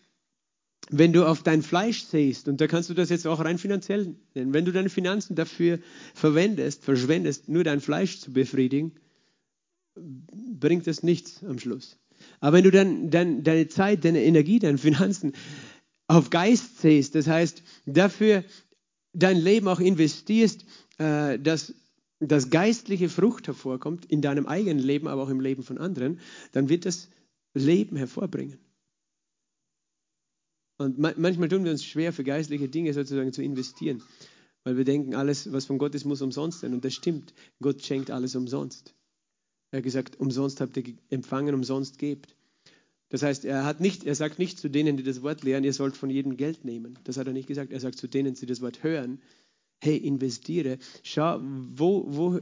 [0.91, 4.15] wenn du auf dein Fleisch sähst, und da kannst du das jetzt auch rein finanziell
[4.35, 5.81] nennen, wenn du deine Finanzen dafür
[6.15, 8.93] verwendest, verschwendest, nur dein Fleisch zu befriedigen,
[9.97, 11.99] bringt das nichts am Schluss.
[12.41, 15.33] Aber wenn du dann, dann deine Zeit, deine Energie, deine Finanzen
[16.07, 18.45] auf Geist sähst, das heißt, dafür
[19.13, 20.65] dein Leben auch investierst,
[20.99, 21.75] äh, dass
[22.21, 26.21] das geistliche Frucht hervorkommt, in deinem eigenen Leben, aber auch im Leben von anderen,
[26.53, 27.09] dann wird das
[27.55, 28.59] Leben hervorbringen.
[30.79, 34.03] Und manchmal tun wir uns schwer, für geistliche Dinge sozusagen zu investieren,
[34.65, 36.75] weil wir denken, alles, was von Gott ist, muss umsonst sein.
[36.75, 37.33] Und das stimmt.
[37.63, 38.96] Gott schenkt alles umsonst.
[39.71, 42.37] Er hat gesagt, umsonst habt ihr empfangen, umsonst gebt.
[43.09, 45.73] Das heißt, er, hat nicht, er sagt nicht zu denen, die das Wort lehren, ihr
[45.73, 46.99] sollt von jedem Geld nehmen.
[47.05, 47.73] Das hat er nicht gesagt.
[47.73, 49.21] Er sagt zu denen, die das Wort hören,
[49.81, 50.79] hey, investiere.
[51.03, 52.41] Schau, wo, wo,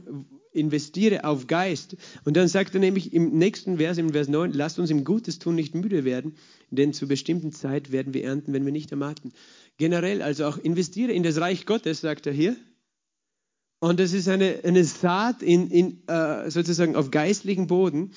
[0.51, 1.97] investiere auf Geist.
[2.23, 5.37] Und dann sagt er nämlich im nächsten Vers, im Vers 9, lasst uns im Gutes
[5.37, 6.35] tun nicht müde werden,
[6.71, 9.33] denn zur bestimmten Zeit werden wir ernten, wenn wir nicht ermatten.
[9.77, 12.55] Generell, also auch investiere in das Reich Gottes, sagt er hier.
[13.79, 18.13] Und das ist eine, eine Saat in, in, äh, sozusagen auf geistlichen Boden.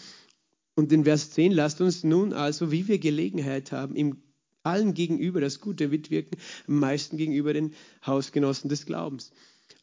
[0.75, 4.23] Und in Vers 10, lasst uns nun also, wie wir Gelegenheit haben, im
[4.63, 7.75] allen gegenüber das Gute mitwirken, am meisten gegenüber den
[8.07, 9.33] Hausgenossen des Glaubens.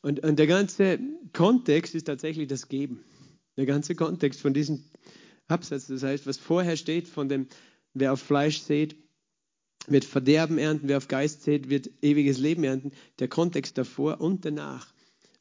[0.01, 0.99] Und, und der ganze
[1.33, 3.03] Kontext ist tatsächlich das Geben.
[3.57, 4.83] Der ganze Kontext von diesem
[5.47, 7.47] Absatz, das heißt, was vorher steht, von dem,
[7.93, 8.95] wer auf Fleisch sät,
[9.87, 12.91] wird Verderben ernten, wer auf Geist sät, wird ewiges Leben ernten.
[13.19, 14.94] Der Kontext davor und danach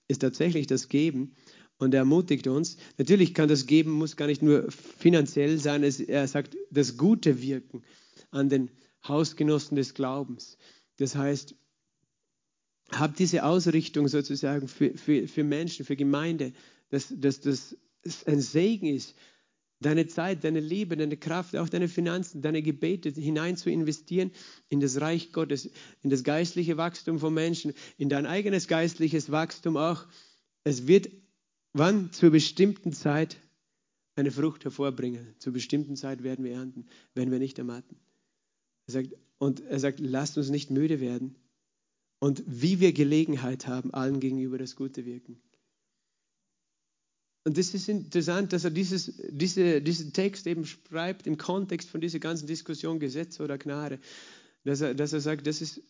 [0.09, 1.35] ist tatsächlich das Geben.
[1.77, 2.77] Und er ermutigt uns.
[2.99, 5.83] Natürlich kann das Geben, muss gar nicht nur finanziell sein.
[5.83, 7.83] er sagt, das gute Wirken
[8.31, 8.71] an den
[9.07, 10.57] Hausgenossen des Glaubens.
[10.99, 11.57] Das heißt,
[12.93, 16.53] hab diese Ausrichtung sozusagen für, für, für Menschen, für Gemeinde,
[16.91, 17.77] dass, dass das
[18.27, 19.15] ein Segen ist,
[19.81, 24.31] deine Zeit, deine Liebe, deine Kraft, auch deine Finanzen, deine Gebete hinein zu investieren
[24.69, 25.71] in das Reich Gottes,
[26.03, 30.07] in das geistliche Wachstum von Menschen, in dein eigenes geistliches Wachstum auch.
[30.65, 31.11] Es wird
[31.75, 33.37] wann zur bestimmten Zeit
[34.17, 35.35] eine Frucht hervorbringen.
[35.39, 37.97] Zur bestimmten Zeit werden wir ernten, wenn wir nicht ermatten.
[38.87, 39.09] Er sagt,
[39.39, 41.37] und er sagt, lasst uns nicht müde werden,
[42.21, 45.43] und wie wir Gelegenheit haben, allen gegenüber das Gute wirken.
[47.45, 52.01] Und das ist interessant, dass er dieses, diese, diesen Text eben schreibt im Kontext von
[52.01, 53.99] dieser ganzen Diskussion Gesetz oder Gnade.
[54.65, 55.83] Dass er, dass er sagt, das ist,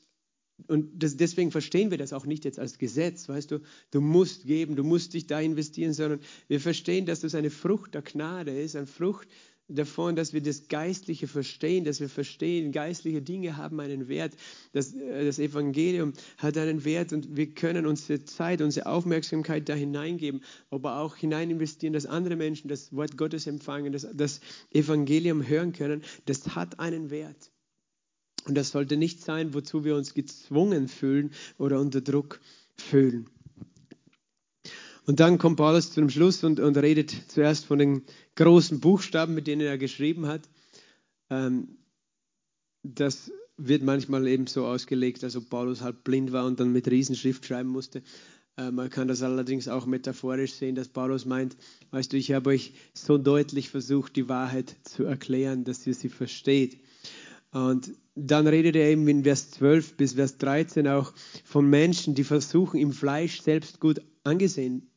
[0.67, 3.61] und das, deswegen verstehen wir das auch nicht jetzt als Gesetz, weißt du,
[3.93, 7.95] du musst geben, du musst dich da investieren, sondern wir verstehen, dass das eine Frucht
[7.95, 9.29] der Gnade ist, eine Frucht
[9.69, 14.35] davon, dass wir das Geistliche verstehen, dass wir verstehen, geistliche Dinge haben einen Wert,
[14.73, 19.75] das, äh, das Evangelium hat einen Wert und wir können unsere Zeit, unsere Aufmerksamkeit da
[19.75, 25.47] hineingeben, aber auch hinein investieren, dass andere Menschen das Wort Gottes empfangen, dass das Evangelium
[25.47, 27.51] hören können, das hat einen Wert.
[28.47, 32.41] Und das sollte nicht sein, wozu wir uns gezwungen fühlen oder unter Druck
[32.77, 33.31] fühlen.
[35.07, 38.03] Und dann kommt Paulus zum Schluss und, und redet zuerst von den
[38.37, 40.49] großen Buchstaben, mit denen er geschrieben hat.
[41.31, 41.77] Ähm,
[42.83, 46.89] das wird manchmal eben so ausgelegt, als ob Paulus halb blind war und dann mit
[46.89, 48.03] Riesenschrift schreiben musste.
[48.57, 51.57] Äh, man kann das allerdings auch metaphorisch sehen, dass Paulus meint,
[51.91, 56.09] weißt du, ich habe euch so deutlich versucht, die Wahrheit zu erklären, dass ihr sie
[56.09, 56.81] versteht.
[57.53, 61.13] Und dann redet er eben in Vers 12 bis Vers 13 auch
[61.45, 64.91] von Menschen, die versuchen, im Fleisch selbst gut angesehen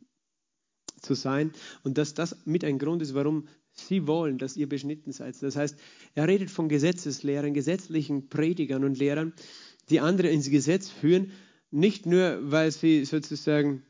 [1.08, 1.52] zu sein
[1.84, 5.42] und dass das mit ein Grund ist, warum sie wollen, dass ihr beschnitten seid.
[5.42, 5.76] Das heißt,
[6.16, 9.34] er redet von Gesetzeslehrern, gesetzlichen Predigern und Lehrern,
[9.90, 11.32] die andere ins Gesetz führen,
[11.72, 13.84] nicht nur, weil sie sozusagen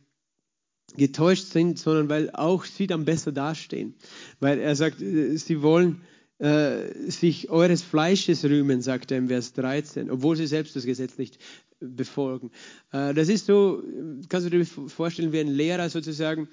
[0.95, 3.95] getäuscht sind, sondern weil auch sie dann besser dastehen.
[4.39, 6.01] Weil er sagt, äh, sie wollen
[6.39, 11.17] äh, sich eures Fleisches rühmen, sagt er im Vers 13, obwohl sie selbst das Gesetz
[11.17, 11.39] nicht
[11.79, 12.51] befolgen.
[12.91, 13.83] Äh, das ist so,
[14.29, 16.47] kannst du dir vorstellen, wie ein Lehrer sozusagen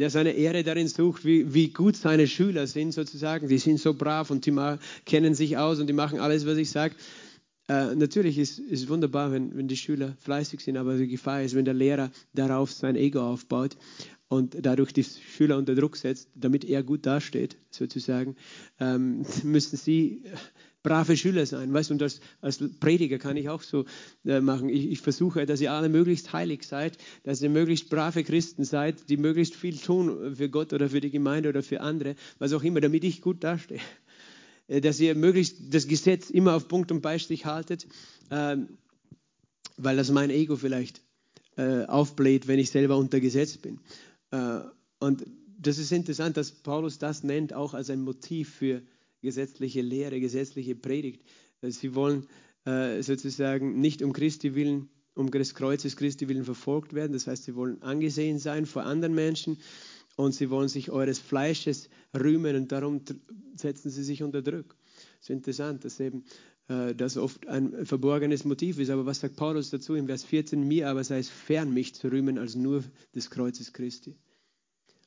[0.00, 3.48] der seine Ehre darin sucht, wie, wie gut seine Schüler sind sozusagen.
[3.48, 6.70] Die sind so brav und die kennen sich aus und die machen alles, was ich
[6.70, 6.94] sage.
[7.68, 11.54] äh, natürlich ist es wunderbar, wenn, wenn die Schüler fleißig sind, aber die Gefahr ist,
[11.54, 13.76] wenn der Lehrer darauf sein Ego aufbaut
[14.28, 18.36] und dadurch die Schüler unter Druck setzt, damit er gut dasteht, sozusagen,
[18.78, 20.22] ähm, müssen sie
[20.82, 21.72] brave Schüler sein.
[21.72, 21.90] Weißt?
[21.90, 23.84] Und als, als Prediger kann ich auch so
[24.24, 24.68] äh, machen.
[24.68, 29.08] Ich, ich, versuche, dass ihr alle möglichst heilig seid, dass ihr möglichst brave Christen seid,
[29.08, 32.62] die möglichst viel tun für Gott oder für die Gemeinde oder für andere, was auch
[32.62, 33.80] immer, damit ich gut dastehe.
[34.68, 37.86] Äh, dass ihr möglichst das Gesetz immer auf Punkt und Beistich haltet,
[38.30, 38.56] äh,
[39.76, 41.02] weil das mein Ego vielleicht
[41.56, 43.80] äh, aufbläht, wenn ich selber unter Gesetz bin.
[44.30, 44.60] Äh,
[44.98, 45.26] und
[45.58, 48.82] das ist interessant, dass Paulus das nennt auch als ein Motiv für
[49.20, 51.22] gesetzliche Lehre, gesetzliche Predigt.
[51.62, 52.26] Sie wollen
[52.64, 57.12] äh, sozusagen nicht um Christi willen, um des Kreuzes Christi willen verfolgt werden.
[57.12, 59.58] Das heißt, sie wollen angesehen sein vor anderen Menschen
[60.16, 63.02] und sie wollen sich eures Fleisches rühmen und darum
[63.54, 64.76] setzen sie sich unter Druck.
[65.20, 66.24] Es ist interessant, dass eben
[66.68, 68.90] äh, das oft ein verborgenes Motiv ist.
[68.90, 70.66] Aber was sagt Paulus dazu in Vers 14?
[70.66, 74.16] Mir aber sei es fern, mich zu rühmen als nur des Kreuzes Christi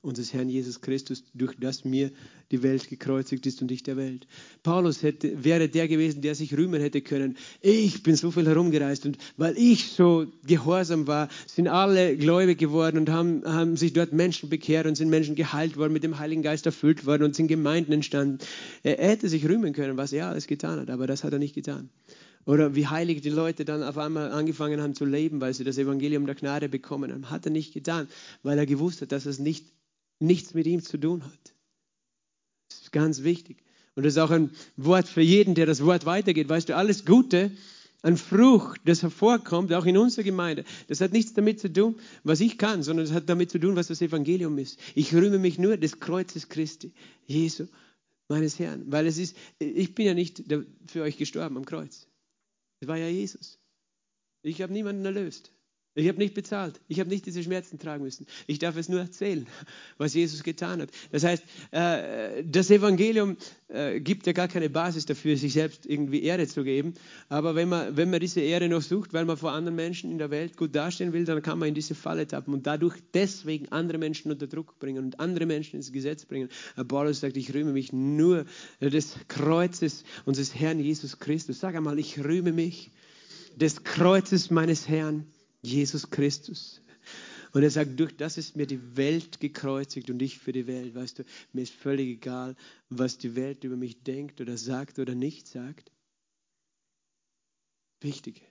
[0.03, 2.11] unseres Herrn Jesus Christus, durch das mir
[2.51, 4.27] die Welt gekreuzigt ist und ich der Welt.
[4.61, 7.37] Paulus hätte, wäre der gewesen, der sich rühmen hätte können.
[7.61, 12.97] Ich bin so viel herumgereist und weil ich so gehorsam war, sind alle gläubig geworden
[12.97, 16.43] und haben, haben sich dort Menschen bekehrt und sind Menschen geheilt worden, mit dem Heiligen
[16.43, 18.39] Geist erfüllt worden und sind Gemeinden entstanden.
[18.83, 21.55] Er hätte sich rühmen können, was er alles getan hat, aber das hat er nicht
[21.55, 21.89] getan.
[22.45, 25.77] Oder wie heilig die Leute dann auf einmal angefangen haben zu leben, weil sie das
[25.77, 27.29] Evangelium der Gnade bekommen haben.
[27.29, 28.07] Hat er nicht getan,
[28.43, 29.65] weil er gewusst hat, dass es nicht
[30.23, 31.53] nichts mit ihm zu tun hat.
[32.69, 33.63] Das ist ganz wichtig.
[33.95, 36.49] Und das ist auch ein Wort für jeden, der das Wort weitergeht.
[36.49, 37.51] Weißt du, alles Gute,
[38.01, 42.41] ein Frucht, das hervorkommt, auch in unserer Gemeinde, das hat nichts damit zu tun, was
[42.41, 44.79] ich kann, sondern das hat damit zu tun, was das Evangelium ist.
[44.93, 46.91] Ich rühme mich nur des Kreuzes Christi,
[47.25, 47.67] Jesu,
[48.27, 48.91] meines Herrn.
[48.91, 50.43] Weil es ist, ich bin ja nicht
[50.87, 52.07] für euch gestorben am Kreuz.
[52.81, 53.59] Es war ja Jesus.
[54.41, 55.52] Ich habe niemanden erlöst.
[55.95, 56.81] Ich habe nicht bezahlt.
[56.87, 58.25] Ich habe nicht diese Schmerzen tragen müssen.
[58.47, 59.45] Ich darf es nur erzählen,
[59.99, 60.89] was Jesus getan hat.
[61.11, 66.23] Das heißt, äh, das Evangelium äh, gibt ja gar keine Basis dafür, sich selbst irgendwie
[66.23, 66.95] Ehre zu geben.
[67.29, 70.17] Aber wenn man, wenn man diese Ehre noch sucht, weil man vor anderen Menschen in
[70.17, 73.69] der Welt gut dastehen will, dann kann man in diese Falle tappen und dadurch deswegen
[73.69, 76.49] andere Menschen unter Druck bringen und andere Menschen ins Gesetz bringen.
[76.75, 78.45] Aber Paulus sagt, ich rühme mich nur
[78.81, 81.59] des Kreuzes unseres Herrn Jesus Christus.
[81.59, 82.89] Sag einmal, ich rühme mich
[83.55, 85.27] des Kreuzes meines Herrn
[85.63, 86.81] Jesus Christus.
[87.53, 90.95] Und er sagt, durch das ist mir die Welt gekreuzigt und ich für die Welt.
[90.95, 91.23] Weißt du,
[91.53, 92.55] mir ist völlig egal,
[92.89, 95.91] was die Welt über mich denkt oder sagt oder nicht sagt.
[98.01, 98.41] Wichtig.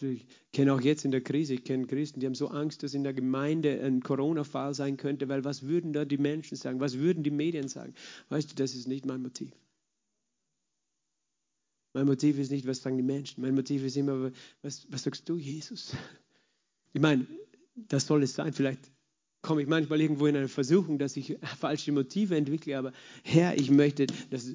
[0.00, 2.94] Ich kenne auch jetzt in der Krise, ich kenne Christen, die haben so Angst, dass
[2.94, 6.80] in der Gemeinde ein Corona-Fall sein könnte, weil was würden da die Menschen sagen?
[6.80, 7.94] Was würden die Medien sagen?
[8.28, 9.52] Weißt du, das ist nicht mein Motiv.
[11.94, 13.40] Mein Motiv ist nicht, was sagen die Menschen.
[13.40, 15.94] Mein Motiv ist immer, was, was sagst du, Jesus?
[16.92, 17.26] Ich meine,
[17.74, 18.52] das soll es sein.
[18.52, 18.90] Vielleicht
[19.42, 23.70] komme ich manchmal irgendwo in eine Versuchung, dass ich falsche Motive entwickle, aber Herr, ich
[23.70, 24.54] möchte, dass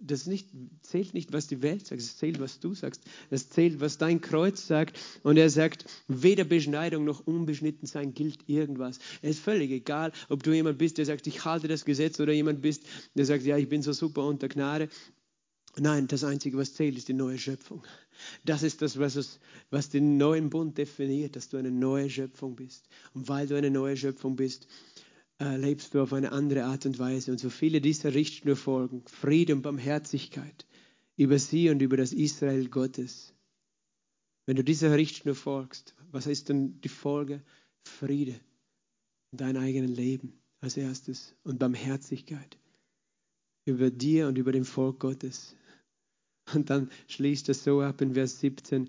[0.00, 0.48] das nicht,
[0.82, 3.02] zählt nicht, was die Welt sagt, es zählt, was du sagst.
[3.28, 4.98] Es zählt, was dein Kreuz sagt.
[5.22, 8.98] Und er sagt, weder Beschneidung noch unbeschnitten sein gilt irgendwas.
[9.22, 12.32] Es ist völlig egal, ob du jemand bist, der sagt, ich halte das Gesetz, oder
[12.32, 12.82] jemand bist,
[13.14, 14.88] der sagt, ja, ich bin so super unter Gnade.
[15.76, 17.84] Nein, das Einzige, was zählt, ist die neue Schöpfung.
[18.44, 19.38] Das ist das, was, es,
[19.70, 22.88] was den neuen Bund definiert, dass du eine neue Schöpfung bist.
[23.14, 24.66] Und weil du eine neue Schöpfung bist,
[25.40, 27.30] äh, lebst du auf eine andere Art und Weise.
[27.30, 30.66] Und so viele dieser Richtschnur folgen, Friede und Barmherzigkeit
[31.16, 33.32] über sie und über das Israel Gottes.
[34.46, 37.42] Wenn du dieser Richtschnur folgst, was ist dann die Folge?
[37.84, 38.40] Friede
[39.30, 42.58] in deinem eigenen Leben als erstes und Barmherzigkeit
[43.64, 45.54] über dir und über dem Volk Gottes.
[46.54, 48.88] Und dann schließt es so ab in Vers 17.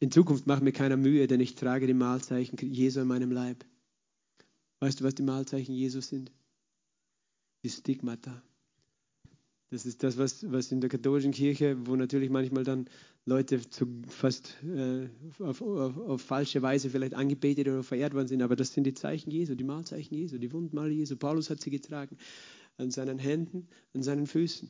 [0.00, 3.64] In Zukunft macht mir keiner Mühe, denn ich trage die Mahlzeichen Jesu in meinem Leib.
[4.80, 6.32] Weißt du, was die Mahlzeichen Jesu sind?
[7.64, 8.42] Die Stigmata.
[9.70, 12.90] Das ist das, was, was in der katholischen Kirche, wo natürlich manchmal dann
[13.24, 18.42] Leute zu fast äh, auf, auf, auf, falsche Weise vielleicht angebetet oder verehrt worden sind,
[18.42, 21.16] aber das sind die Zeichen Jesu, die Mahlzeichen Jesu, die Wundmal Jesu.
[21.16, 22.18] Paulus hat sie getragen
[22.76, 24.68] an seinen Händen, an seinen Füßen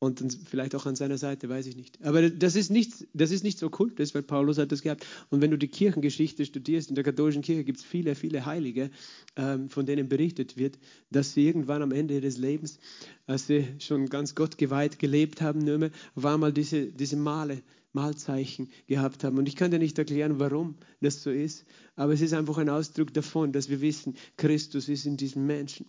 [0.00, 1.98] und vielleicht auch an seiner Seite, weiß ich nicht.
[2.04, 5.04] Aber das ist nicht, das ist nicht so kultisch, weil Paulus hat das gehabt.
[5.30, 8.90] Und wenn du die Kirchengeschichte studierst, in der katholischen Kirche gibt es viele, viele Heilige,
[9.36, 10.78] ähm, von denen berichtet wird,
[11.10, 12.78] dass sie irgendwann am Ende des Lebens,
[13.26, 17.62] als sie schon ganz Gott geweiht gelebt haben, nur mehr, auf einmal diese, diese Male,
[17.92, 19.38] Malzeichen gehabt haben.
[19.38, 21.64] Und ich kann dir nicht erklären, warum das so ist,
[21.96, 25.86] aber es ist einfach ein Ausdruck davon, dass wir wissen, Christus ist in diesem Menschen.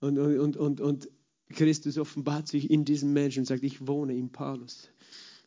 [0.00, 1.08] Und, und, und, und
[1.52, 4.88] Christus offenbart sich in diesem Menschen und sagt, ich wohne in Paulus.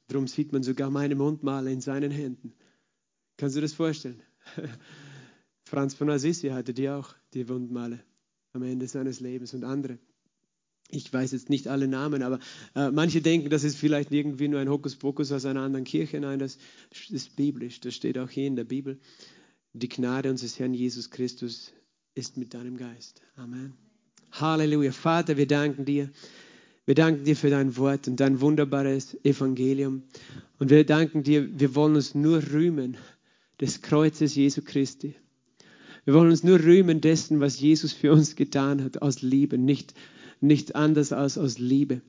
[0.07, 2.53] Darum sieht man sogar meine Mundmale in seinen Händen.
[3.37, 4.21] Kannst du das vorstellen?
[5.63, 8.03] Franz von Assisi hatte die auch, die Wundmale
[8.51, 9.97] am Ende seines Lebens und andere.
[10.89, 12.39] Ich weiß jetzt nicht alle Namen, aber
[12.75, 16.19] äh, manche denken, das ist vielleicht irgendwie nur ein Hokuspokus aus einer anderen Kirche.
[16.19, 16.59] Nein, das
[17.09, 17.79] ist biblisch.
[17.79, 18.99] Das steht auch hier in der Bibel.
[19.71, 21.73] Die Gnade unseres Herrn Jesus Christus
[22.13, 23.21] ist mit deinem Geist.
[23.35, 23.73] Amen.
[24.33, 24.91] Halleluja.
[24.91, 26.09] Vater, wir danken dir.
[26.85, 30.03] Wir danken dir für dein Wort und dein wunderbares Evangelium.
[30.59, 32.97] Und wir danken dir, wir wollen uns nur rühmen
[33.61, 35.15] des Kreuzes Jesu Christi.
[36.05, 39.93] Wir wollen uns nur rühmen dessen, was Jesus für uns getan hat, aus Liebe, nicht,
[40.41, 42.01] nicht anders als aus Liebe.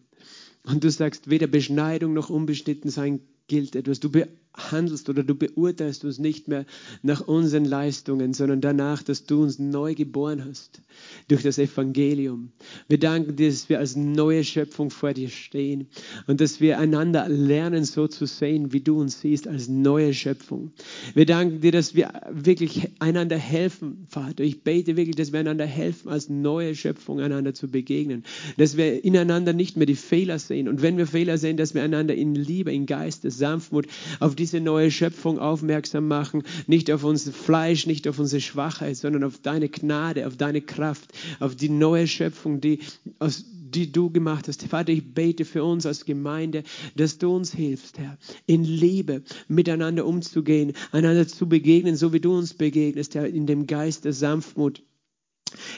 [0.65, 4.01] Und du sagst, weder Beschneidung noch unbeschnitten sein gilt etwas.
[4.01, 4.11] Du
[4.57, 6.65] handelst oder du beurteilst uns nicht mehr
[7.03, 10.81] nach unseren Leistungen, sondern danach, dass du uns neu geboren hast
[11.29, 12.53] durch das Evangelium.
[12.89, 15.89] Wir danken dir, dass wir als neue Schöpfung vor dir stehen
[16.27, 20.73] und dass wir einander lernen, so zu sehen, wie du uns siehst, als neue Schöpfung.
[21.15, 24.45] Wir danken dir, dass wir wirklich einander helfen, Vater.
[24.45, 28.23] Ich bete wirklich, dass wir einander helfen, als neue Schöpfung einander zu begegnen.
[28.57, 31.83] Dass wir ineinander nicht mehr die Fehler sehen und wenn wir Fehler sehen, dass wir
[31.83, 33.87] einander in Liebe, in Geist, Sanftmut
[34.21, 38.95] auf die diese neue Schöpfung aufmerksam machen, nicht auf unser Fleisch, nicht auf unsere Schwachheit,
[38.99, 42.81] sondern auf deine Gnade, auf deine Kraft, auf die neue Schöpfung, die,
[43.19, 44.63] aus, die du gemacht hast.
[44.65, 46.63] Vater, ich bete für uns als Gemeinde,
[46.95, 52.37] dass du uns hilfst, Herr, in Liebe miteinander umzugehen, einander zu begegnen, so wie du
[52.37, 54.83] uns begegnest, Herr, in dem Geist der Sanftmut.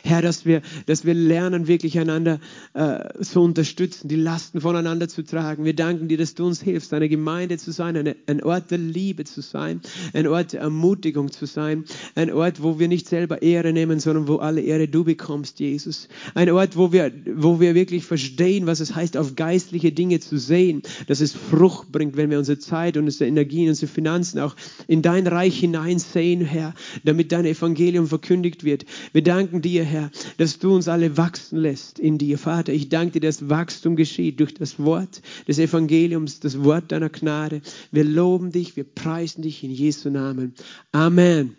[0.03, 2.41] Herr, dass wir, dass wir lernen, wirklich einander
[2.75, 5.65] äh, zu unterstützen, die Lasten voneinander zu tragen.
[5.65, 8.79] Wir danken dir, dass du uns hilfst, eine Gemeinde zu sein, eine, ein Ort der
[8.79, 9.81] Liebe zu sein,
[10.13, 11.85] ein Ort der Ermutigung zu sein,
[12.15, 16.09] ein Ort, wo wir nicht selber Ehre nehmen, sondern wo alle Ehre du bekommst, Jesus.
[16.35, 20.39] Ein Ort, wo wir, wo wir wirklich verstehen, was es heißt, auf geistliche Dinge zu
[20.39, 24.57] sehen, dass es Frucht bringt, wenn wir unsere Zeit und unsere Energien, unsere Finanzen auch
[24.89, 28.85] in dein Reich hineinsehen, Herr, damit dein Evangelium verkündigt wird.
[29.13, 32.73] Wir danken dir, Herr, dass du uns alle wachsen lässt in dir, Vater.
[32.73, 37.61] Ich danke dir, dass Wachstum geschieht durch das Wort des Evangeliums, das Wort deiner Gnade.
[37.91, 40.55] Wir loben dich, wir preisen dich in Jesu Namen.
[40.93, 41.57] Amen.